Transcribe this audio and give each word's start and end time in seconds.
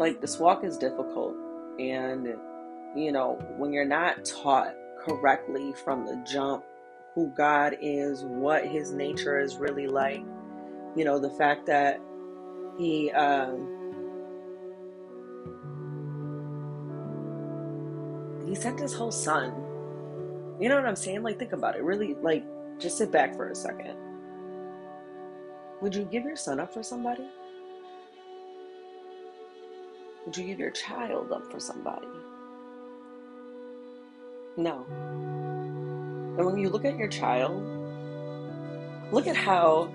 like 0.00 0.20
this 0.20 0.38
walk 0.38 0.64
is 0.64 0.76
difficult. 0.76 1.36
And 1.78 2.26
you 2.96 3.12
know 3.12 3.38
when 3.56 3.72
you're 3.72 3.84
not 3.84 4.24
taught 4.24 4.74
correctly 5.04 5.72
from 5.84 6.04
the 6.04 6.22
jump 6.30 6.64
who 7.14 7.32
god 7.36 7.76
is 7.80 8.24
what 8.24 8.66
his 8.66 8.92
nature 8.92 9.38
is 9.38 9.56
really 9.56 9.86
like 9.86 10.22
you 10.96 11.04
know 11.04 11.18
the 11.18 11.30
fact 11.30 11.66
that 11.66 12.00
he 12.78 13.10
um 13.12 13.76
he 18.48 18.54
sent 18.56 18.80
his 18.80 18.92
whole 18.92 19.12
son. 19.12 19.52
You 20.58 20.68
know 20.68 20.74
what 20.74 20.86
i'm 20.86 20.96
saying? 20.96 21.22
Like 21.22 21.38
think 21.38 21.52
about 21.52 21.76
it. 21.76 21.84
Really 21.84 22.14
like 22.20 22.44
just 22.80 22.98
sit 22.98 23.12
back 23.12 23.36
for 23.36 23.48
a 23.50 23.54
second. 23.54 23.96
Would 25.80 25.94
you 25.94 26.04
give 26.04 26.24
your 26.24 26.36
son 26.36 26.58
up 26.58 26.74
for 26.74 26.82
somebody 26.82 27.28
would 30.24 30.36
you 30.36 30.44
give 30.44 30.58
your 30.58 30.70
child 30.70 31.32
up 31.32 31.50
for 31.50 31.60
somebody? 31.60 32.06
No. 34.56 34.84
And 36.36 36.46
when 36.46 36.58
you 36.58 36.68
look 36.68 36.84
at 36.84 36.96
your 36.96 37.08
child, 37.08 37.62
look 39.12 39.26
at 39.26 39.36
how 39.36 39.92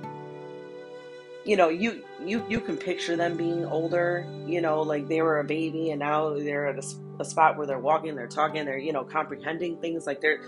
you 1.45 1.55
know 1.55 1.69
you 1.69 2.03
you 2.23 2.43
you 2.49 2.59
can 2.59 2.75
picture 2.75 3.15
them 3.15 3.37
being 3.37 3.65
older 3.65 4.25
you 4.47 4.61
know 4.61 4.81
like 4.81 5.07
they 5.07 5.21
were 5.21 5.39
a 5.39 5.43
baby 5.43 5.91
and 5.91 5.99
now 5.99 6.33
they're 6.33 6.65
at 6.65 6.83
a, 6.83 6.87
a, 7.19 7.25
spot 7.25 7.55
where 7.55 7.67
they're 7.67 7.77
walking 7.77 8.15
they're 8.15 8.25
talking 8.25 8.65
they're 8.65 8.79
you 8.79 8.91
know 8.91 9.03
comprehending 9.03 9.77
things 9.77 10.07
like 10.07 10.21
they're 10.21 10.39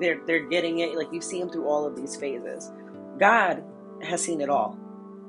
they're 0.00 0.20
they're 0.26 0.48
getting 0.48 0.80
it 0.80 0.94
like 0.94 1.12
you 1.12 1.20
see 1.20 1.38
them 1.40 1.50
through 1.50 1.66
all 1.66 1.86
of 1.86 1.96
these 1.96 2.16
phases. 2.16 2.70
God 3.18 3.62
has 4.02 4.22
seen 4.22 4.40
it 4.40 4.50
all. 4.50 4.78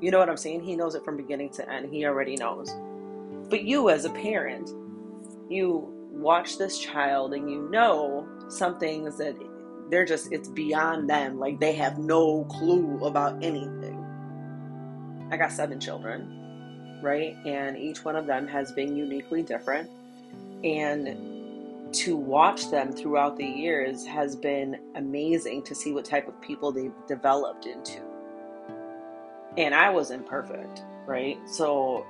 You 0.00 0.10
know 0.10 0.18
what 0.18 0.28
i'm 0.28 0.36
saying? 0.36 0.62
He 0.62 0.76
knows 0.76 0.94
it 0.94 1.04
from 1.04 1.16
beginning 1.16 1.50
to 1.50 1.70
end. 1.70 1.92
He 1.92 2.04
already 2.04 2.36
knows 2.36 2.70
but 3.48 3.64
you, 3.64 3.88
as 3.90 4.04
a 4.04 4.10
parent, 4.10 4.70
you 5.48 5.88
watch 6.10 6.58
this 6.58 6.78
child 6.78 7.32
and 7.32 7.50
you 7.50 7.68
know 7.70 8.28
some 8.48 8.78
things 8.78 9.16
that 9.18 9.36
they're 9.90 10.04
just, 10.04 10.32
it's 10.32 10.48
beyond 10.48 11.08
them. 11.08 11.38
Like 11.38 11.60
they 11.60 11.72
have 11.74 11.98
no 11.98 12.44
clue 12.44 13.04
about 13.04 13.42
anything. 13.42 14.04
I 15.30 15.36
got 15.36 15.52
seven 15.52 15.80
children, 15.80 17.00
right? 17.02 17.36
And 17.46 17.76
each 17.76 18.04
one 18.04 18.16
of 18.16 18.26
them 18.26 18.46
has 18.48 18.72
been 18.72 18.96
uniquely 18.96 19.42
different. 19.42 19.90
And 20.64 21.92
to 21.94 22.16
watch 22.16 22.70
them 22.70 22.92
throughout 22.92 23.36
the 23.36 23.46
years 23.46 24.04
has 24.04 24.36
been 24.36 24.78
amazing 24.94 25.62
to 25.62 25.74
see 25.74 25.92
what 25.92 26.04
type 26.04 26.28
of 26.28 26.38
people 26.42 26.70
they've 26.70 26.92
developed 27.06 27.66
into. 27.66 28.02
And 29.56 29.74
I 29.74 29.88
was 29.90 30.10
imperfect, 30.10 30.82
right? 31.06 31.38
So 31.46 32.06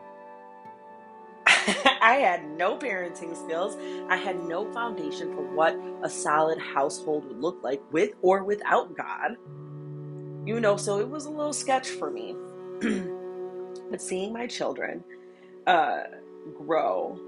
I 2.00 2.14
had 2.22 2.48
no 2.56 2.78
parenting 2.78 3.36
skills. 3.36 3.77
I 4.08 4.16
had 4.16 4.42
no 4.44 4.72
foundation 4.72 5.34
for 5.34 5.42
what 5.55 5.78
a 6.02 6.08
solid 6.08 6.58
household 6.58 7.27
would 7.27 7.38
look 7.38 7.58
like 7.62 7.83
with 7.92 8.12
or 8.22 8.42
without 8.42 8.97
God. 8.97 9.36
You 10.46 10.61
know, 10.61 10.78
so 10.78 10.98
it 10.98 11.08
was 11.08 11.27
a 11.27 11.30
little 11.30 11.52
sketch 11.52 11.91
for 11.91 12.11
me. 12.11 12.34
but 13.91 14.00
seeing 14.00 14.33
my 14.33 14.46
children 14.46 15.05
uh, 15.66 16.05
grow, 16.56 17.19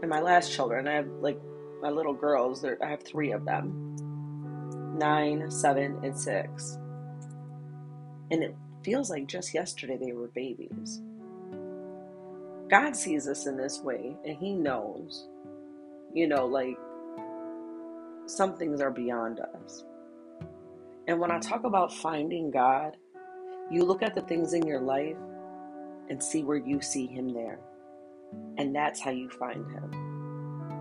and 0.00 0.08
my 0.08 0.20
last 0.20 0.50
children, 0.52 0.88
I 0.88 0.94
have 0.94 1.08
like 1.20 1.38
my 1.82 1.90
little 1.90 2.14
girls, 2.14 2.64
I 2.64 2.88
have 2.88 3.02
three 3.02 3.32
of 3.32 3.44
them 3.44 3.94
nine, 4.98 5.50
seven, 5.50 5.98
and 6.02 6.18
six. 6.18 6.78
And 8.30 8.42
it 8.42 8.56
feels 8.82 9.10
like 9.10 9.26
just 9.26 9.52
yesterday 9.52 9.98
they 10.00 10.12
were 10.12 10.28
babies. 10.28 11.02
God 12.70 12.96
sees 12.96 13.28
us 13.28 13.46
in 13.46 13.56
this 13.56 13.80
way 13.80 14.16
and 14.24 14.36
He 14.36 14.52
knows, 14.52 15.28
you 16.12 16.26
know, 16.26 16.46
like 16.46 16.78
some 18.26 18.56
things 18.56 18.80
are 18.80 18.90
beyond 18.90 19.40
us. 19.40 19.84
And 21.06 21.20
when 21.20 21.30
I 21.30 21.34
mm-hmm. 21.38 21.48
talk 21.48 21.64
about 21.64 21.92
finding 21.92 22.50
God, 22.50 22.96
you 23.70 23.82
look 23.82 24.02
at 24.02 24.14
the 24.14 24.22
things 24.22 24.54
in 24.54 24.66
your 24.66 24.80
life 24.80 25.16
and 26.08 26.22
see 26.22 26.42
where 26.42 26.56
you 26.56 26.80
see 26.80 27.06
Him 27.06 27.28
there. 27.28 27.60
And 28.56 28.74
that's 28.74 29.00
how 29.00 29.10
you 29.10 29.28
find 29.30 29.66
Him. 29.70 29.92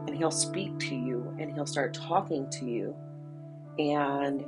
And 0.08 0.16
He'll 0.16 0.32
speak 0.32 0.78
to 0.80 0.96
you 0.96 1.36
and 1.40 1.54
He'll 1.54 1.66
start 1.66 1.94
talking 1.94 2.50
to 2.52 2.66
you 2.66 2.96
and 3.78 4.46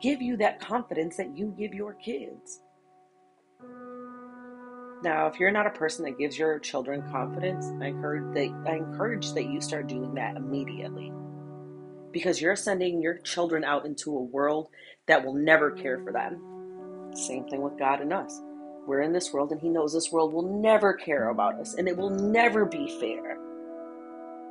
give 0.00 0.22
you 0.22 0.36
that 0.38 0.60
confidence 0.60 1.16
that 1.16 1.36
you 1.36 1.54
give 1.56 1.74
your 1.74 1.94
kids. 1.94 2.60
Now, 5.02 5.26
if 5.26 5.38
you're 5.38 5.50
not 5.50 5.66
a 5.66 5.70
person 5.70 6.04
that 6.04 6.18
gives 6.18 6.38
your 6.38 6.58
children 6.58 7.02
confidence, 7.10 7.66
I 7.80 7.88
encourage 7.88 8.34
that 8.34 8.70
I 8.70 8.76
encourage 8.76 9.32
that 9.32 9.46
you 9.46 9.60
start 9.60 9.86
doing 9.86 10.14
that 10.14 10.36
immediately. 10.36 11.12
Because 12.12 12.40
you're 12.40 12.56
sending 12.56 13.02
your 13.02 13.18
children 13.18 13.64
out 13.64 13.84
into 13.84 14.16
a 14.16 14.22
world 14.22 14.68
that 15.06 15.24
will 15.24 15.34
never 15.34 15.70
care 15.70 15.98
for 15.98 16.12
them. 16.12 16.40
Same 17.14 17.44
thing 17.48 17.60
with 17.60 17.78
God 17.78 18.00
and 18.00 18.12
us. 18.12 18.40
We're 18.86 19.02
in 19.02 19.12
this 19.12 19.32
world 19.32 19.50
and 19.50 19.60
he 19.60 19.68
knows 19.68 19.92
this 19.92 20.12
world 20.12 20.32
will 20.32 20.60
never 20.60 20.92
care 20.92 21.30
about 21.30 21.58
us 21.58 21.74
and 21.74 21.88
it 21.88 21.96
will 21.96 22.10
never 22.10 22.64
be 22.64 22.88
fair. 23.00 23.38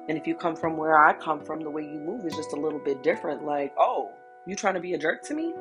And 0.10 0.18
if 0.18 0.28
you 0.28 0.36
come 0.36 0.56
from 0.56 0.76
where 0.76 0.98
I 0.98 1.14
come 1.14 1.44
from, 1.46 1.62
the 1.62 1.70
way 1.70 1.84
you 1.84 2.00
move 2.00 2.26
is 2.26 2.36
just 2.36 2.52
a 2.52 2.60
little 2.60 2.80
bit 2.80 3.04
different. 3.04 3.46
Like, 3.46 3.74
oh, 3.78 4.12
you 4.46 4.56
trying 4.56 4.74
to 4.74 4.82
be 4.82 4.94
a 4.94 4.98
jerk 4.98 5.24
to 5.24 5.34
me? 5.34 5.54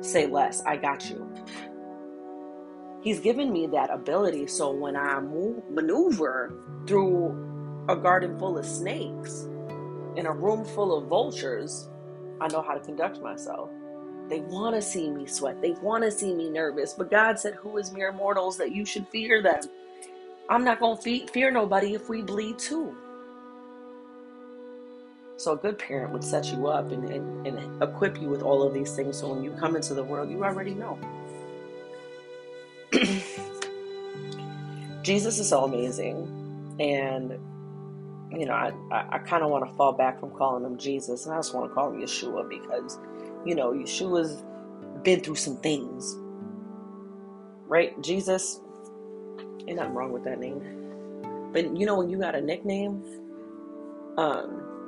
Say 0.00 0.26
less. 0.26 0.62
I 0.64 0.76
got 0.76 1.10
you. 1.10 1.30
He's 3.04 3.20
given 3.20 3.52
me 3.52 3.66
that 3.66 3.90
ability 3.90 4.46
so 4.46 4.70
when 4.70 4.96
I 4.96 5.20
move, 5.20 5.62
maneuver 5.70 6.54
through 6.86 7.84
a 7.86 7.94
garden 7.94 8.38
full 8.38 8.56
of 8.56 8.64
snakes, 8.64 9.46
in 10.16 10.24
a 10.24 10.32
room 10.32 10.64
full 10.64 10.96
of 10.96 11.08
vultures, 11.08 11.90
I 12.40 12.48
know 12.48 12.62
how 12.62 12.72
to 12.72 12.80
conduct 12.80 13.20
myself. 13.20 13.68
They 14.30 14.40
want 14.40 14.74
to 14.74 14.80
see 14.80 15.10
me 15.10 15.26
sweat. 15.26 15.60
They 15.60 15.72
want 15.72 16.02
to 16.04 16.10
see 16.10 16.34
me 16.34 16.48
nervous. 16.48 16.94
But 16.94 17.10
God 17.10 17.38
said, 17.38 17.56
Who 17.56 17.76
is 17.76 17.92
mere 17.92 18.10
mortals 18.10 18.56
that 18.56 18.72
you 18.72 18.86
should 18.86 19.06
fear 19.08 19.42
them? 19.42 19.60
I'm 20.48 20.64
not 20.64 20.80
going 20.80 20.96
to 20.96 21.26
fear 21.26 21.50
nobody 21.50 21.92
if 21.94 22.08
we 22.08 22.22
bleed 22.22 22.58
too. 22.58 22.96
So, 25.36 25.52
a 25.52 25.56
good 25.56 25.78
parent 25.78 26.12
would 26.12 26.24
set 26.24 26.46
you 26.46 26.68
up 26.68 26.90
and, 26.90 27.04
and, 27.10 27.46
and 27.46 27.82
equip 27.82 28.18
you 28.18 28.28
with 28.28 28.40
all 28.40 28.62
of 28.62 28.72
these 28.72 28.96
things 28.96 29.18
so 29.18 29.34
when 29.34 29.44
you 29.44 29.50
come 29.52 29.76
into 29.76 29.92
the 29.92 30.04
world, 30.04 30.30
you 30.30 30.42
already 30.42 30.74
know. 30.74 30.98
Jesus 35.02 35.38
is 35.38 35.48
so 35.48 35.64
amazing. 35.64 36.76
And, 36.80 37.38
you 38.32 38.46
know, 38.46 38.54
I, 38.54 38.72
I, 38.90 39.16
I 39.16 39.18
kind 39.18 39.42
of 39.42 39.50
want 39.50 39.68
to 39.68 39.76
fall 39.76 39.92
back 39.92 40.20
from 40.20 40.30
calling 40.30 40.64
him 40.64 40.78
Jesus. 40.78 41.26
And 41.26 41.34
I 41.34 41.38
just 41.38 41.54
want 41.54 41.70
to 41.70 41.74
call 41.74 41.92
him 41.92 42.00
Yeshua 42.00 42.48
because, 42.48 42.98
you 43.44 43.54
know, 43.54 43.72
Yeshua's 43.72 44.42
been 45.02 45.20
through 45.20 45.36
some 45.36 45.56
things. 45.58 46.16
Right? 47.66 48.00
Jesus, 48.02 48.60
ain't 49.66 49.76
nothing 49.76 49.94
wrong 49.94 50.12
with 50.12 50.24
that 50.24 50.38
name. 50.38 50.82
But, 51.52 51.76
you 51.76 51.86
know, 51.86 51.96
when 51.96 52.10
you 52.10 52.18
got 52.18 52.34
a 52.34 52.40
nickname, 52.40 53.02
um, 54.18 54.80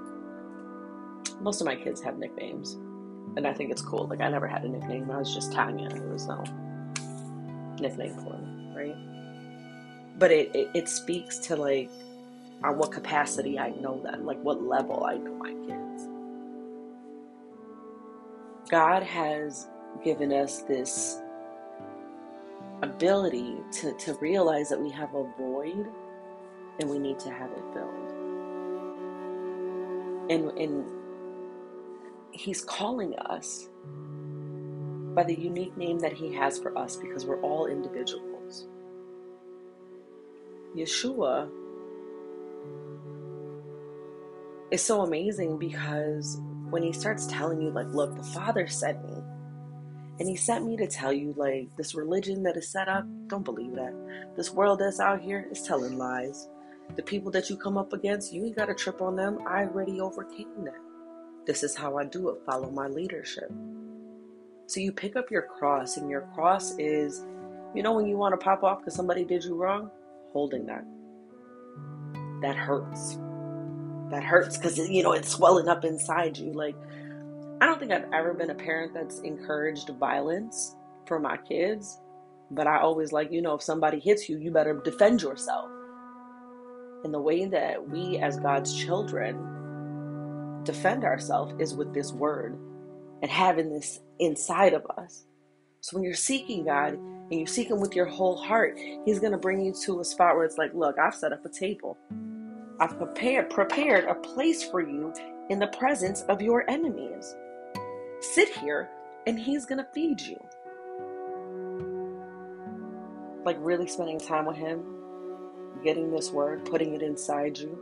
most 1.41 1.61
of 1.61 1.67
my 1.67 1.77
kids 1.77 2.01
have 2.03 2.19
nicknames. 2.19 2.75
And 3.37 3.47
I 3.47 3.53
think 3.53 3.71
it's 3.71 3.83
cool. 3.83 4.07
Like, 4.07 4.21
I 4.21 4.29
never 4.29 4.47
had 4.47 4.65
a 4.65 4.69
nickname. 4.69 5.11
I 5.11 5.19
was 5.19 5.35
just 5.35 5.53
Tanya. 5.53 5.89
There 5.89 6.09
was 6.09 6.27
no 6.27 6.43
nickname 7.81 8.15
for 8.17 8.39
me, 8.39 8.73
right? 8.75 8.97
But 10.19 10.33
it, 10.33 10.55
it, 10.55 10.71
it 10.75 10.89
speaks 10.89 11.39
to 11.41 11.57
like 11.57 11.91
on 12.65 12.79
what 12.79 12.93
capacity 12.93 13.59
I 13.59 13.71
know 13.71 14.01
them, 14.01 14.25
like 14.27 14.41
what 14.43 14.63
level 14.63 15.05
I 15.05 15.17
know 15.17 15.35
my 15.35 15.53
kids. 15.67 16.09
God 18.71 19.03
has 19.03 19.69
given 20.05 20.33
us 20.33 20.63
this 20.63 21.21
ability 22.83 23.57
to, 23.73 23.93
to 23.95 24.15
realize 24.15 24.69
that 24.69 24.81
we 24.81 24.91
have 24.91 25.15
a 25.15 25.25
void 25.39 25.87
and 26.81 26.91
we 26.91 26.99
need 26.99 27.19
to 27.21 27.31
have 27.31 27.51
it 27.53 27.63
filled. 27.73 28.29
And, 30.31 30.51
and 30.59 30.85
He's 32.33 32.63
calling 32.63 33.17
us 33.19 33.69
by 35.17 35.25
the 35.25 35.35
unique 35.35 35.77
name 35.77 35.99
that 36.01 36.13
He 36.13 36.33
has 36.35 36.59
for 36.59 36.77
us 36.79 36.95
because 36.95 37.25
we're 37.25 37.41
all 37.41 37.67
individuals. 37.67 38.69
Yeshua 40.77 41.51
is 44.71 44.83
so 44.83 45.01
amazing 45.01 45.59
because 45.59 46.39
when 46.69 46.83
He 46.83 46.93
starts 46.93 47.27
telling 47.27 47.63
you, 47.63 47.71
like, 47.71 47.89
look, 47.89 48.15
the 48.15 48.23
Father 48.23 48.67
sent 48.67 49.03
me. 49.05 49.23
And 50.19 50.29
he 50.29 50.37
sent 50.37 50.65
me 50.65 50.79
to 50.79 50.87
tell 50.87 51.13
you, 51.13 51.35
like, 51.37 51.69
this 51.77 51.95
religion 51.95 52.43
that 52.45 52.57
is 52.57 52.71
set 52.71 52.89
up, 52.89 53.05
don't 53.27 53.45
believe 53.45 53.75
that. 53.75 53.93
This 54.35 54.51
world 54.51 54.79
that's 54.79 54.99
out 54.99 55.21
here 55.21 55.47
is 55.51 55.63
telling 55.63 55.99
lies. 55.99 56.49
The 56.97 57.03
people 57.03 57.31
that 57.33 57.51
you 57.51 57.57
come 57.57 57.77
up 57.77 57.93
against, 57.93 58.33
you 58.33 58.47
ain't 58.47 58.57
got 58.57 58.67
to 58.67 58.75
trip 58.75 59.03
on 59.03 59.17
them. 59.17 59.41
I 59.47 59.65
already 59.65 60.01
overcame 60.01 60.65
that. 60.65 60.81
This 61.47 61.63
is 61.63 61.77
how 61.77 61.99
I 61.99 62.05
do 62.05 62.31
it. 62.31 62.41
Follow 62.47 62.71
my 62.71 62.87
leadership. 62.87 63.53
So 64.67 64.81
you 64.81 64.93
pick 64.93 65.15
up 65.15 65.31
your 65.31 65.43
cross, 65.43 65.97
and 65.97 66.11
your 66.11 66.23
cross 66.35 66.77
is, 66.79 67.25
You 67.75 67.83
know 67.83 67.93
when 67.93 68.07
you 68.07 68.17
want 68.17 68.33
to 68.33 68.45
pop 68.45 68.65
off 68.65 68.79
because 68.81 68.95
somebody 68.95 69.25
did 69.25 69.45
you 69.45 69.55
wrong? 69.55 69.91
Holding 70.33 70.67
that. 70.67 70.85
That 72.43 72.57
hurts. 72.57 73.19
That 74.11 74.25
hurts 74.25 74.57
because, 74.57 74.79
you 74.79 75.03
know, 75.03 75.13
it's 75.13 75.31
swelling 75.31 75.69
up 75.69 75.85
inside 75.85 76.37
you. 76.37 76.53
Like, 76.53 76.77
I 77.61 77.67
don't 77.67 77.79
think 77.79 77.93
I've 77.93 78.13
ever 78.13 78.35
been 78.35 78.51
a 78.51 78.55
parent 78.55 78.93
that's 78.93 79.21
encouraged 79.21 79.91
violence 80.01 80.75
for 81.07 81.19
my 81.19 81.37
kids. 81.37 82.01
But 82.51 82.67
I 82.67 82.79
always 82.79 83.13
like, 83.13 83.33
you 83.33 83.43
know, 83.43 83.55
if 83.55 83.63
somebody 83.63 83.99
hits 83.99 84.29
you, 84.29 84.39
you 84.39 84.51
better 84.51 84.81
defend 84.85 85.23
yourself. 85.23 85.71
And 87.05 87.13
the 87.13 87.21
way 87.21 87.47
that 87.47 87.89
we, 87.89 88.19
as 88.19 88.39
God's 88.39 88.75
children, 88.75 90.63
defend 90.65 91.05
ourselves 91.05 91.55
is 91.59 91.75
with 91.75 91.95
this 91.95 92.13
word 92.13 92.59
and 93.23 93.31
having 93.31 93.73
this 93.73 94.01
inside 94.19 94.75
of 94.75 94.85
us. 94.99 95.27
So 95.81 95.97
when 95.97 96.05
you're 96.05 96.15
seeking 96.15 96.65
God 96.65 96.95
and 96.95 97.33
you 97.33 97.47
seek 97.47 97.71
Him 97.71 97.81
with 97.81 97.95
your 97.95 98.07
whole 98.07 98.37
heart, 98.37 98.79
He's 99.05 99.21
going 99.21 99.33
to 99.33 99.39
bring 99.39 99.65
you 99.65 99.73
to 99.85 100.01
a 100.01 100.05
spot 100.05 100.35
where 100.35 100.45
it's 100.45 100.59
like, 100.59 100.75
look, 100.75 100.99
I've 100.99 101.15
set 101.15 101.33
up 101.33 101.45
a 101.45 101.49
table. 101.49 101.97
I've 102.81 102.97
prepared 102.99 103.51
prepared 103.51 104.05
a 104.05 104.15
place 104.15 104.69
for 104.69 104.81
you 104.81 105.13
in 105.49 105.59
the 105.59 105.69
presence 105.69 106.23
of 106.23 106.43
your 106.43 106.69
enemies. 106.69 107.35
Sit 108.21 108.49
here 108.49 108.91
and 109.27 109.39
He's 109.39 109.65
going 109.65 109.79
to 109.79 109.87
feed 109.95 110.21
you. 110.21 110.37
Like 113.45 113.57
really 113.61 113.87
spending 113.87 114.19
time 114.19 114.47
with 114.47 114.57
Him, 114.57 114.85
getting 115.85 116.11
this 116.11 116.31
word, 116.33 116.65
putting 116.65 116.95
it 116.95 117.03
inside 117.03 117.59
you. 117.59 117.79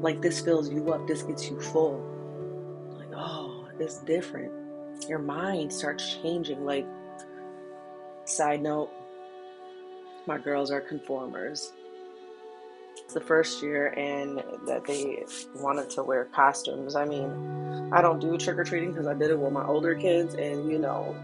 Like 0.00 0.22
this 0.22 0.40
fills 0.40 0.70
you 0.70 0.92
up, 0.92 1.06
this 1.06 1.22
gets 1.22 1.50
you 1.50 1.60
full. 1.60 2.11
Oh, 3.14 3.68
it's 3.78 3.98
different. 3.98 4.52
Your 5.08 5.18
mind 5.18 5.72
starts 5.72 6.16
changing. 6.22 6.64
Like, 6.64 6.86
side 8.24 8.62
note, 8.62 8.90
my 10.26 10.38
girls 10.38 10.70
are 10.70 10.80
conformers. 10.80 11.72
It's 12.98 13.14
the 13.14 13.20
first 13.20 13.62
year 13.62 13.88
and 13.96 14.42
that 14.66 14.84
they 14.86 15.24
wanted 15.56 15.90
to 15.90 16.02
wear 16.02 16.26
costumes. 16.26 16.94
I 16.94 17.04
mean, 17.04 17.90
I 17.92 18.00
don't 18.00 18.20
do 18.20 18.36
trick 18.38 18.58
or 18.58 18.64
treating 18.64 18.92
because 18.92 19.06
I 19.06 19.14
did 19.14 19.30
it 19.30 19.38
with 19.38 19.52
my 19.52 19.64
older 19.66 19.94
kids, 19.94 20.34
and 20.34 20.70
you 20.70 20.78
know, 20.78 21.16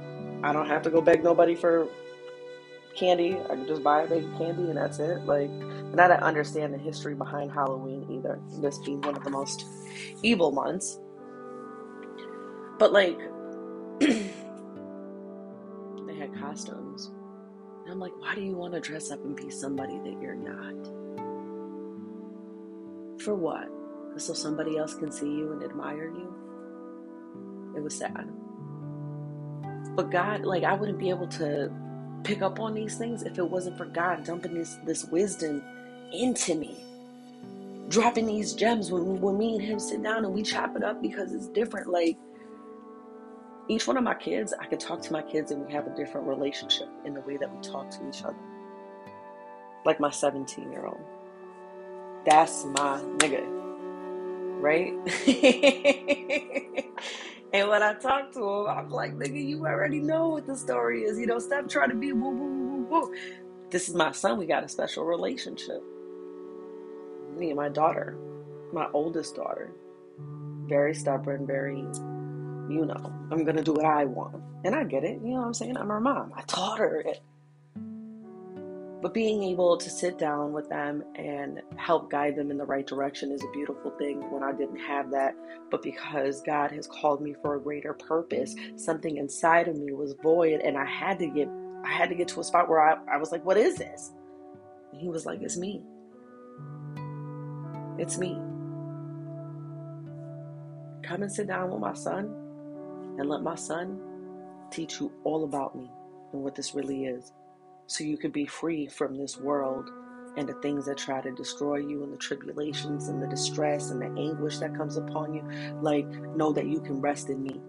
I 0.42 0.52
don't 0.52 0.66
have 0.66 0.82
to 0.82 0.90
go 0.90 1.00
beg 1.00 1.22
nobody 1.22 1.54
for 1.54 1.88
candy. 2.94 3.36
I 3.44 3.54
can 3.54 3.66
just 3.66 3.82
buy 3.82 4.02
a 4.02 4.08
bag 4.08 4.24
of 4.24 4.38
candy 4.38 4.64
and 4.64 4.76
that's 4.76 4.98
it. 4.98 5.24
Like, 5.24 5.48
and 5.48 6.00
I 6.00 6.08
don't 6.08 6.22
understand 6.22 6.74
the 6.74 6.78
history 6.78 7.14
behind 7.14 7.52
Halloween 7.52 8.06
either. 8.10 8.40
This 8.60 8.78
being 8.78 9.00
one 9.00 9.16
of 9.16 9.24
the 9.24 9.30
most 9.30 9.64
evil 10.22 10.50
months. 10.50 10.98
But 12.78 12.92
like, 12.92 13.18
they 14.00 14.16
had 16.16 16.34
costumes. 16.38 17.10
And 17.84 17.92
I'm 17.92 17.98
like, 18.00 18.16
why 18.18 18.34
do 18.34 18.42
you 18.42 18.56
want 18.56 18.74
to 18.74 18.80
dress 18.80 19.10
up 19.10 19.24
and 19.24 19.34
be 19.34 19.50
somebody 19.50 19.98
that 19.98 20.20
you're 20.20 20.34
not? 20.34 20.86
For 23.22 23.34
what? 23.34 23.68
So 24.16 24.32
somebody 24.34 24.76
else 24.76 24.94
can 24.94 25.10
see 25.10 25.26
you 25.26 25.52
and 25.52 25.62
admire 25.62 26.10
you? 26.10 26.34
It 27.76 27.82
was 27.82 27.96
sad. 27.96 28.28
But 29.94 30.10
God, 30.10 30.44
like, 30.44 30.64
I 30.64 30.74
wouldn't 30.74 30.98
be 30.98 31.10
able 31.10 31.28
to 31.28 31.72
pick 32.24 32.42
up 32.42 32.60
on 32.60 32.74
these 32.74 32.96
things 32.96 33.22
if 33.22 33.38
it 33.38 33.48
wasn't 33.48 33.76
for 33.76 33.86
God 33.86 34.24
dumping 34.24 34.54
this, 34.54 34.76
this 34.84 35.04
wisdom 35.06 35.62
into 36.12 36.54
me. 36.54 36.76
Dropping 37.88 38.26
these 38.26 38.52
gems 38.54 38.90
when, 38.90 39.20
when 39.20 39.38
me 39.38 39.54
and 39.54 39.62
him 39.62 39.78
sit 39.78 40.02
down 40.02 40.24
and 40.24 40.34
we 40.34 40.42
chop 40.42 40.76
it 40.76 40.84
up 40.84 41.00
because 41.00 41.32
it's 41.32 41.48
different. 41.48 41.88
Like, 41.88 42.18
each 43.68 43.86
one 43.86 43.96
of 43.98 44.04
my 44.04 44.14
kids, 44.14 44.54
I 44.58 44.64
can 44.64 44.78
talk 44.78 45.02
to 45.02 45.12
my 45.12 45.22
kids 45.22 45.50
and 45.50 45.64
we 45.64 45.72
have 45.72 45.86
a 45.86 45.94
different 45.94 46.26
relationship 46.26 46.88
in 47.04 47.12
the 47.14 47.20
way 47.20 47.36
that 47.36 47.54
we 47.54 47.60
talk 47.60 47.90
to 47.90 48.08
each 48.08 48.24
other. 48.24 48.36
Like 49.84 50.00
my 50.00 50.10
17 50.10 50.72
year 50.72 50.86
old. 50.86 51.00
That's 52.24 52.64
my 52.64 52.98
nigga. 53.18 53.46
Right? 54.60 54.92
and 57.52 57.68
when 57.68 57.82
I 57.82 57.94
talk 57.94 58.32
to 58.32 58.42
him, 58.42 58.66
I'm 58.66 58.88
like, 58.90 59.14
nigga, 59.14 59.46
you 59.46 59.66
already 59.66 60.00
know 60.00 60.30
what 60.30 60.46
the 60.46 60.56
story 60.56 61.02
is. 61.02 61.18
You 61.18 61.26
know, 61.26 61.38
stop 61.38 61.68
trying 61.68 61.90
to 61.90 61.94
be 61.94 62.12
woo 62.12 62.30
woo 62.30 62.66
woo 62.66 62.86
woo. 62.88 63.14
This 63.70 63.88
is 63.88 63.94
my 63.94 64.12
son. 64.12 64.38
We 64.38 64.46
got 64.46 64.64
a 64.64 64.68
special 64.68 65.04
relationship. 65.04 65.82
Me 67.36 67.48
and 67.50 67.56
my 67.56 67.68
daughter, 67.68 68.16
my 68.72 68.88
oldest 68.92 69.36
daughter, 69.36 69.70
very 70.66 70.94
stubborn, 70.94 71.46
very 71.46 71.84
you 72.68 72.84
know, 72.84 73.12
I'm 73.30 73.44
gonna 73.44 73.62
do 73.62 73.72
what 73.72 73.84
I 73.84 74.04
want. 74.04 74.42
And 74.64 74.74
I 74.74 74.84
get 74.84 75.04
it, 75.04 75.20
you 75.22 75.30
know 75.30 75.40
what 75.40 75.46
I'm 75.46 75.54
saying? 75.54 75.76
I'm 75.76 75.88
her 75.88 76.00
mom. 76.00 76.32
I 76.36 76.42
taught 76.42 76.78
her 76.78 77.00
it. 77.00 77.20
But 79.00 79.14
being 79.14 79.44
able 79.44 79.76
to 79.76 79.88
sit 79.88 80.18
down 80.18 80.52
with 80.52 80.68
them 80.68 81.04
and 81.14 81.62
help 81.76 82.10
guide 82.10 82.34
them 82.34 82.50
in 82.50 82.58
the 82.58 82.64
right 82.64 82.84
direction 82.84 83.30
is 83.30 83.44
a 83.44 83.50
beautiful 83.52 83.92
thing 83.92 84.28
when 84.32 84.42
I 84.42 84.50
didn't 84.50 84.78
have 84.78 85.12
that. 85.12 85.36
But 85.70 85.82
because 85.82 86.42
God 86.42 86.72
has 86.72 86.88
called 86.88 87.22
me 87.22 87.36
for 87.40 87.54
a 87.54 87.60
greater 87.60 87.94
purpose, 87.94 88.56
something 88.74 89.18
inside 89.18 89.68
of 89.68 89.76
me 89.76 89.92
was 89.92 90.14
void 90.20 90.60
and 90.62 90.76
I 90.76 90.84
had 90.84 91.20
to 91.20 91.26
get 91.28 91.48
I 91.84 91.92
had 91.92 92.08
to 92.08 92.16
get 92.16 92.26
to 92.28 92.40
a 92.40 92.44
spot 92.44 92.68
where 92.68 92.80
I, 92.80 92.96
I 93.14 93.18
was 93.18 93.30
like, 93.30 93.44
what 93.44 93.56
is 93.56 93.76
this? 93.76 94.10
And 94.92 95.00
he 95.00 95.08
was 95.08 95.24
like, 95.24 95.40
It's 95.42 95.56
me. 95.56 95.80
It's 97.98 98.18
me. 98.18 98.36
Come 101.04 101.22
and 101.22 101.32
sit 101.32 101.46
down 101.46 101.70
with 101.70 101.80
my 101.80 101.94
son 101.94 102.47
and 103.18 103.28
let 103.28 103.42
my 103.42 103.56
son 103.56 104.00
teach 104.70 105.00
you 105.00 105.12
all 105.24 105.44
about 105.44 105.76
me 105.76 105.90
and 106.32 106.42
what 106.42 106.54
this 106.54 106.74
really 106.74 107.04
is. 107.04 107.32
So 107.86 108.04
you 108.04 108.16
could 108.16 108.32
be 108.32 108.46
free 108.46 108.86
from 108.86 109.16
this 109.16 109.38
world 109.38 109.90
and 110.36 110.48
the 110.48 110.54
things 110.54 110.86
that 110.86 110.98
try 110.98 111.20
to 111.20 111.32
destroy 111.32 111.76
you 111.76 112.04
and 112.04 112.12
the 112.12 112.16
tribulations 112.16 113.08
and 113.08 113.20
the 113.20 113.26
distress 113.26 113.90
and 113.90 114.00
the 114.00 114.20
anguish 114.20 114.58
that 114.58 114.76
comes 114.76 114.96
upon 114.96 115.34
you. 115.34 115.42
Like 115.80 116.06
know 116.36 116.52
that 116.52 116.66
you 116.66 116.80
can 116.80 117.00
rest 117.00 117.28
in 117.28 117.42
me. 117.42 117.60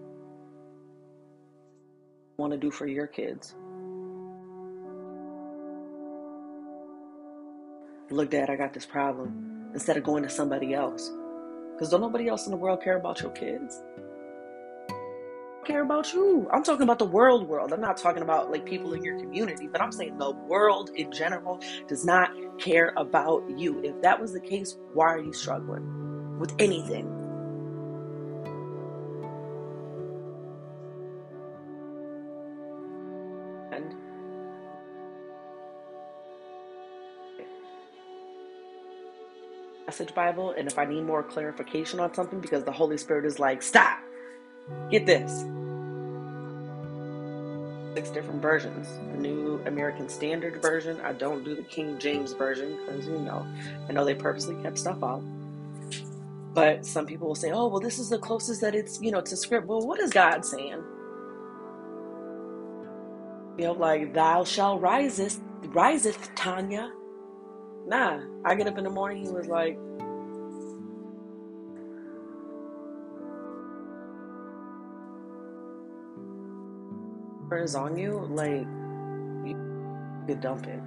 Want 2.36 2.52
to 2.52 2.58
do 2.58 2.70
for 2.70 2.86
your 2.86 3.06
kids. 3.06 3.54
Look 8.10 8.30
dad 8.30 8.50
i 8.50 8.56
got 8.56 8.72
this 8.72 8.86
problem. 8.86 9.70
Instead 9.72 9.96
of 9.96 10.04
going 10.04 10.22
to 10.22 10.30
somebody 10.30 10.74
else. 10.74 11.10
Because 11.72 11.90
don't 11.90 12.00
nobody 12.00 12.28
else 12.28 12.46
in 12.46 12.50
the 12.50 12.56
world 12.56 12.82
care 12.82 12.96
about 12.96 13.20
your 13.20 13.30
kids 13.30 13.80
care 15.70 15.82
about 15.82 16.12
you. 16.12 16.48
I'm 16.52 16.64
talking 16.64 16.82
about 16.82 16.98
the 16.98 17.04
world 17.04 17.46
world. 17.46 17.72
I'm 17.72 17.80
not 17.80 17.96
talking 17.96 18.22
about 18.22 18.50
like 18.50 18.64
people 18.64 18.92
in 18.92 19.04
your 19.04 19.18
community, 19.20 19.68
but 19.68 19.80
I'm 19.80 19.92
saying 19.92 20.18
the 20.18 20.32
world 20.32 20.90
in 20.96 21.12
general 21.12 21.60
does 21.86 22.04
not 22.04 22.32
care 22.58 22.92
about 22.96 23.44
you. 23.56 23.80
If 23.84 24.02
that 24.02 24.20
was 24.20 24.32
the 24.32 24.40
case, 24.40 24.76
why 24.94 25.06
are 25.06 25.20
you 25.20 25.32
struggling 25.32 26.38
with 26.38 26.54
anything? 26.58 27.16
Message 39.86 40.14
Bible, 40.14 40.54
and 40.56 40.68
if 40.68 40.78
I 40.78 40.84
need 40.84 41.02
more 41.02 41.24
clarification 41.24 41.98
on 41.98 42.14
something 42.14 42.38
because 42.38 42.62
the 42.62 42.70
Holy 42.70 42.96
Spirit 42.96 43.24
is 43.24 43.40
like, 43.40 43.60
stop, 43.60 43.98
get 44.88 45.04
this 45.04 45.44
six 48.00 48.08
different 48.08 48.40
versions. 48.40 48.88
The 49.12 49.18
New 49.18 49.62
American 49.66 50.08
Standard 50.08 50.62
version. 50.62 50.98
I 51.02 51.12
don't 51.12 51.44
do 51.44 51.54
the 51.54 51.62
King 51.64 51.98
James 51.98 52.32
version 52.32 52.78
because, 52.78 53.06
you 53.06 53.18
know, 53.18 53.46
I 53.90 53.92
know 53.92 54.06
they 54.06 54.14
purposely 54.14 54.54
kept 54.62 54.78
stuff 54.78 55.04
out. 55.04 55.22
But 56.54 56.86
some 56.86 57.04
people 57.04 57.28
will 57.28 57.34
say, 57.34 57.50
oh, 57.50 57.68
well, 57.68 57.78
this 57.78 57.98
is 57.98 58.08
the 58.08 58.16
closest 58.18 58.62
that 58.62 58.74
it's, 58.74 59.02
you 59.02 59.10
know, 59.10 59.20
to 59.20 59.36
script. 59.36 59.66
Well, 59.66 59.86
what 59.86 60.00
is 60.00 60.14
God 60.14 60.46
saying? 60.46 60.82
You 63.58 63.64
know, 63.64 63.72
like, 63.72 64.14
thou 64.14 64.44
shalt 64.44 64.80
riseth, 64.80 65.38
riseth, 65.66 66.34
Tanya. 66.34 66.90
Nah, 67.86 68.20
I 68.46 68.54
get 68.54 68.66
up 68.66 68.78
in 68.78 68.84
the 68.84 68.90
morning, 68.90 69.26
he 69.26 69.30
was 69.30 69.46
like, 69.46 69.78
is 77.58 77.74
on 77.74 77.96
you, 77.96 78.26
like 78.30 78.66
you 79.46 79.56
could 80.26 80.40
dump 80.40 80.66
it. 80.66 80.80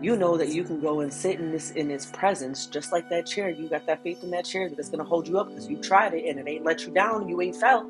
You 0.00 0.16
know 0.16 0.36
that 0.36 0.48
you 0.50 0.64
can 0.64 0.80
go 0.80 1.00
and 1.00 1.12
sit 1.12 1.40
in 1.40 1.50
this 1.50 1.72
in 1.72 1.90
its 1.90 2.06
presence, 2.06 2.66
just 2.66 2.92
like 2.92 3.08
that 3.10 3.26
chair. 3.26 3.50
You 3.50 3.68
got 3.68 3.86
that 3.86 4.02
faith 4.02 4.22
in 4.22 4.30
that 4.30 4.44
chair 4.44 4.68
that 4.68 4.78
it's 4.78 4.88
gonna 4.88 5.04
hold 5.04 5.26
you 5.28 5.38
up 5.38 5.48
because 5.48 5.68
you 5.68 5.76
tried 5.78 6.14
it 6.14 6.24
and 6.28 6.38
it 6.38 6.48
ain't 6.48 6.64
let 6.64 6.86
you 6.86 6.92
down. 6.92 7.28
You 7.28 7.40
ain't 7.40 7.56
fell. 7.56 7.88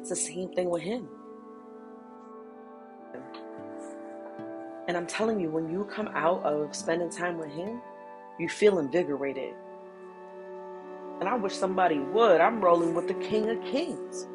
It's 0.00 0.10
the 0.10 0.16
same 0.16 0.50
thing 0.50 0.70
with 0.70 0.82
him. 0.82 1.08
And 4.88 4.96
I'm 4.96 5.06
telling 5.06 5.40
you, 5.40 5.50
when 5.50 5.70
you 5.70 5.84
come 5.84 6.08
out 6.14 6.42
of 6.44 6.74
spending 6.74 7.10
time 7.10 7.38
with 7.38 7.50
him, 7.50 7.80
you 8.38 8.48
feel 8.48 8.78
invigorated. 8.78 9.54
And 11.20 11.28
I 11.28 11.34
wish 11.34 11.54
somebody 11.54 11.98
would. 11.98 12.40
I'm 12.40 12.60
rolling 12.60 12.94
with 12.94 13.08
the 13.08 13.14
King 13.14 13.50
of 13.50 13.62
Kings. 13.64 14.26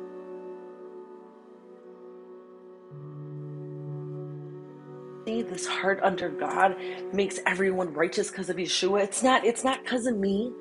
This 5.42 5.66
heart 5.66 6.00
under 6.04 6.30
God 6.30 6.76
makes 7.12 7.40
everyone 7.46 7.94
righteous 7.94 8.30
because 8.30 8.50
of 8.50 8.58
Yeshua. 8.58 9.04
It's 9.04 9.24
not, 9.24 9.46
it's 9.46 9.64
not 9.64 9.84
because 9.84 10.06
of 10.06 10.18
me. 10.18 10.52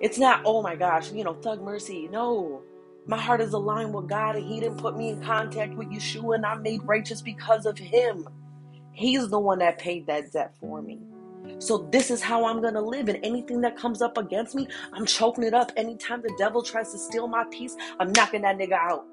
It's 0.00 0.18
not, 0.18 0.42
oh 0.44 0.62
my 0.62 0.76
gosh, 0.76 1.12
you 1.12 1.24
know, 1.24 1.34
thug 1.34 1.62
mercy. 1.62 2.08
No. 2.10 2.62
My 3.06 3.18
heart 3.18 3.40
is 3.40 3.52
aligned 3.54 3.94
with 3.94 4.08
God 4.08 4.36
and 4.36 4.44
He 4.46 4.60
didn't 4.60 4.78
put 4.78 4.96
me 4.96 5.10
in 5.10 5.20
contact 5.22 5.74
with 5.76 5.88
Yeshua 5.90 6.36
and 6.36 6.46
I'm 6.46 6.62
made 6.62 6.82
righteous 6.84 7.22
because 7.22 7.66
of 7.66 7.78
Him. 7.78 8.28
He's 8.92 9.28
the 9.28 9.40
one 9.40 9.60
that 9.60 9.78
paid 9.78 10.06
that 10.08 10.32
debt 10.32 10.54
for 10.60 10.82
me. 10.82 11.00
So 11.58 11.88
this 11.92 12.10
is 12.10 12.22
how 12.22 12.46
I'm 12.46 12.62
gonna 12.62 12.82
live. 12.82 13.08
And 13.08 13.18
anything 13.24 13.62
that 13.62 13.76
comes 13.76 14.02
up 14.02 14.18
against 14.18 14.54
me, 14.54 14.68
I'm 14.92 15.06
choking 15.06 15.44
it 15.44 15.54
up. 15.54 15.72
Anytime 15.76 16.22
the 16.22 16.34
devil 16.38 16.62
tries 16.62 16.92
to 16.92 16.98
steal 16.98 17.28
my 17.28 17.44
peace, 17.50 17.76
I'm 18.00 18.12
knocking 18.12 18.42
that 18.42 18.58
nigga 18.58 18.72
out. 18.74 19.04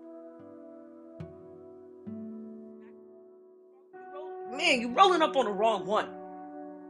Man, 4.63 4.79
you 4.79 4.93
rolling 4.93 5.21
up 5.21 5.35
on 5.35 5.43
the 5.43 5.51
wrong 5.51 5.85
one. 5.85 6.07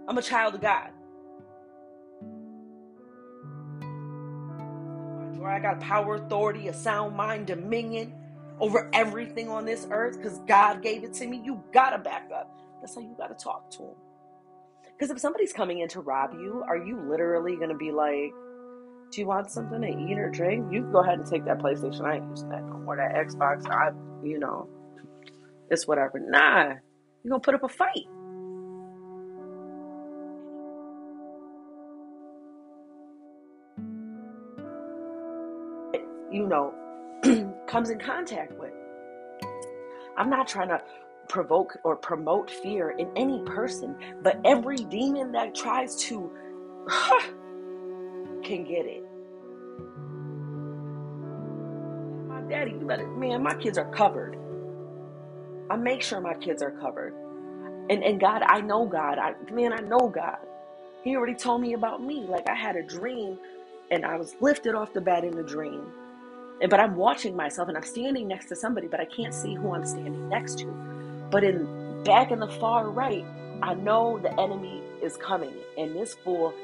I'm 0.07 0.15
a 0.19 0.21
child 0.21 0.53
of 0.53 0.61
God. 0.61 0.91
I 5.43 5.59
got 5.59 5.79
power, 5.79 6.15
authority, 6.15 6.67
a 6.67 6.73
sound 6.73 7.15
mind, 7.15 7.47
dominion 7.47 8.13
over 8.59 8.89
everything 8.93 9.49
on 9.49 9.65
this 9.65 9.87
earth 9.89 10.17
because 10.17 10.37
God 10.47 10.83
gave 10.83 11.03
it 11.03 11.13
to 11.15 11.27
me. 11.27 11.41
You 11.43 11.63
gotta 11.73 11.97
back 11.97 12.29
up. 12.33 12.55
That's 12.79 12.93
how 12.93 13.01
you 13.01 13.15
gotta 13.17 13.33
talk 13.33 13.71
to 13.71 13.79
him. 13.79 13.95
Because 14.85 15.09
if 15.09 15.19
somebody's 15.19 15.51
coming 15.51 15.79
in 15.79 15.89
to 15.89 15.99
rob 15.99 16.33
you, 16.33 16.63
are 16.67 16.77
you 16.77 16.99
literally 17.09 17.55
gonna 17.55 17.75
be 17.75 17.91
like, 17.91 18.33
"Do 19.11 19.19
you 19.19 19.25
want 19.25 19.49
something 19.49 19.81
to 19.81 19.87
eat 19.87 20.17
or 20.19 20.29
drink?" 20.29 20.71
You 20.71 20.83
go 20.91 20.99
ahead 20.99 21.17
and 21.19 21.27
take 21.27 21.45
that 21.45 21.57
PlayStation. 21.57 22.01
I 22.01 22.17
ain't 22.17 22.29
using 22.29 22.49
that 22.49 22.63
no 22.63 22.77
more. 22.77 22.95
That 22.95 23.15
Xbox, 23.15 23.67
I, 23.67 23.91
you 24.23 24.37
know, 24.37 24.69
it's 25.69 25.87
whatever. 25.87 26.19
Nah, 26.19 26.75
you're 27.23 27.29
gonna 27.29 27.39
put 27.39 27.55
up 27.55 27.63
a 27.63 27.69
fight. 27.69 28.07
You 36.31 36.47
know, 36.47 36.73
comes 37.67 37.89
in 37.91 37.99
contact 37.99 38.59
with. 38.59 38.73
I'm 40.17 40.29
not 40.29 40.47
trying 40.47 40.69
to 40.69 40.81
provoke 41.29 41.77
or 41.83 41.95
promote 41.95 42.49
fear 42.49 42.91
in 42.91 43.09
any 43.15 43.41
person, 43.43 43.95
but 44.21 44.39
every 44.43 44.77
demon 44.77 45.31
that 45.31 45.55
tries 45.55 45.95
to 45.95 46.31
can 48.43 48.65
get 48.65 48.85
it. 48.85 49.03
My 52.27 52.41
daddy, 52.41 52.71
you 52.71 52.85
better, 52.85 53.07
man, 53.07 53.41
my 53.41 53.55
kids 53.55 53.77
are 53.77 53.89
covered. 53.91 54.42
I 55.69 55.77
make 55.77 56.03
sure 56.03 56.21
my 56.21 56.35
kids 56.35 56.63
are 56.63 56.71
covered. 56.71 57.15
And 57.89 58.03
and 58.03 58.19
God, 58.19 58.43
I 58.47 58.61
know 58.61 58.87
God. 58.87 59.19
I 59.19 59.33
man, 59.51 59.73
I 59.73 59.81
know 59.81 60.09
God. 60.09 60.39
He 61.03 61.15
already 61.17 61.35
told 61.35 61.61
me 61.61 61.73
about 61.73 62.03
me. 62.03 62.27
Like 62.27 62.49
I 62.49 62.55
had 62.55 62.75
a 62.77 62.83
dream 62.83 63.39
and 63.91 64.05
I 64.05 64.17
was 64.17 64.35
lifted 64.41 64.75
off 64.75 64.93
the 64.93 65.01
bed 65.01 65.23
in 65.25 65.35
the 65.35 65.43
dream. 65.43 65.93
And 66.61 66.69
but 66.71 66.79
I'm 66.81 66.95
watching 66.95 67.35
myself 67.35 67.69
and 67.69 67.77
I'm 67.77 67.83
standing 67.83 68.27
next 68.27 68.47
to 68.47 68.55
somebody, 68.57 68.87
but 68.87 68.99
I 69.01 69.05
can't 69.05 69.33
see 69.33 69.55
who 69.55 69.73
I'm 69.73 69.85
standing 69.85 70.29
next 70.29 70.59
to. 70.59 70.75
But 71.31 71.43
in 71.43 71.69
back 72.03 72.31
in 72.31 72.39
the 72.39 72.47
far 72.49 72.89
right, 72.91 73.27
I 73.61 73.75
know 73.75 74.19
the 74.19 74.39
enemy 74.39 74.83
is 75.01 75.17
coming, 75.17 75.55
and 75.77 75.95
this 75.95 76.15
fool 76.15 76.55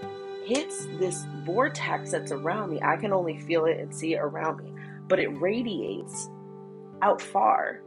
hits 0.46 0.88
this 1.00 1.26
vortex 1.46 2.12
that's 2.12 2.32
around 2.32 2.72
me. 2.72 2.82
I 2.84 2.98
can 2.98 3.14
only 3.14 3.38
feel 3.38 3.66
it 3.66 3.80
and 3.80 3.94
see 3.96 4.16
it 4.16 4.20
around 4.20 4.58
me, 4.64 4.74
but 5.08 5.20
it 5.20 5.30
radiates 5.30 6.30
out 7.02 7.22
far. 7.22 7.82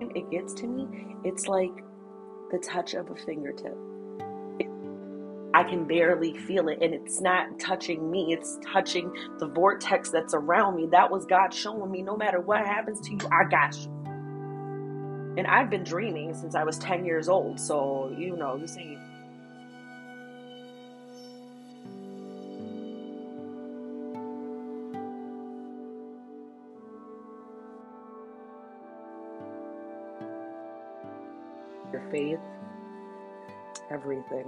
It 0.00 0.30
gets 0.30 0.54
to 0.54 0.66
me, 0.66 1.16
it's 1.24 1.46
like 1.46 1.84
the 2.50 2.58
touch 2.58 2.94
of 2.94 3.10
a 3.10 3.14
fingertip. 3.14 3.76
I 5.52 5.64
can 5.64 5.84
barely 5.84 6.36
feel 6.38 6.68
it, 6.68 6.78
and 6.80 6.94
it's 6.94 7.20
not 7.20 7.58
touching 7.58 8.10
me, 8.10 8.32
it's 8.32 8.58
touching 8.72 9.12
the 9.38 9.48
vortex 9.48 10.10
that's 10.10 10.32
around 10.32 10.76
me. 10.76 10.86
That 10.86 11.10
was 11.10 11.26
God 11.26 11.52
showing 11.52 11.90
me 11.90 12.02
no 12.02 12.16
matter 12.16 12.40
what 12.40 12.64
happens 12.64 13.00
to 13.08 13.10
you, 13.10 13.18
I 13.32 13.44
got 13.48 13.76
you. 13.76 13.90
And 15.36 15.46
I've 15.46 15.68
been 15.68 15.84
dreaming 15.84 16.34
since 16.34 16.54
I 16.54 16.64
was 16.64 16.78
10 16.78 17.04
years 17.04 17.28
old, 17.28 17.58
so 17.58 18.14
you 18.16 18.36
know, 18.36 18.58
this 18.58 18.76
ain't. 18.76 18.98
Faith, 32.10 32.40
everything. 33.90 34.46